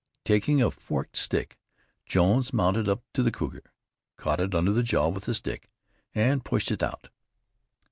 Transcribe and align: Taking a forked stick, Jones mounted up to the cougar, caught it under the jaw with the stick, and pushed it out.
Taking 0.25 0.63
a 0.63 0.71
forked 0.71 1.15
stick, 1.15 1.59
Jones 2.07 2.51
mounted 2.53 2.89
up 2.89 3.03
to 3.13 3.21
the 3.21 3.29
cougar, 3.29 3.71
caught 4.17 4.39
it 4.39 4.55
under 4.55 4.71
the 4.71 4.81
jaw 4.81 5.09
with 5.09 5.25
the 5.25 5.35
stick, 5.35 5.69
and 6.15 6.43
pushed 6.43 6.71
it 6.71 6.81
out. 6.81 7.09